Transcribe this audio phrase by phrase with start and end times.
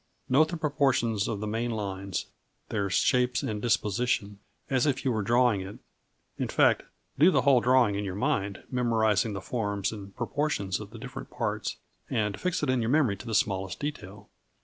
[0.27, 2.25] Note the proportions of the main lines,
[2.69, 5.77] their shapes and disposition, as if you were drawing it,
[6.39, 6.81] in fact
[7.19, 11.29] do the whole drawing in your mind, memorising the forms and proportions of the different
[11.29, 11.77] parts,
[12.09, 14.27] and fix it in your memory to the smallest detail.